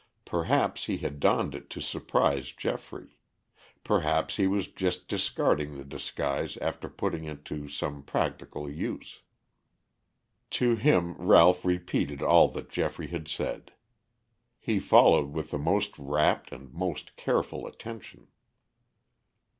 [0.25, 3.19] Perhaps he had donned it to surprise Geoffrey;
[3.83, 9.21] perhaps he was just discarding the disguise after putting it to some practical use.
[10.57, 13.73] To him Ralph repeated all that Geoffrey had said.
[14.57, 18.25] He followed with the most rapt and most careful attention.